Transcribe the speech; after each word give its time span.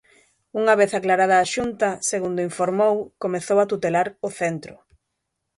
Unha 0.59 0.77
vez 0.79 0.91
aclarada 0.99 1.35
a 1.39 1.49
Xunta, 1.53 1.89
segundo 2.11 2.45
informou, 2.49 2.95
"comezou 3.23 3.57
a 3.61 3.69
tutelar" 3.71 4.07
o 4.27 4.29
centro. 4.39 4.75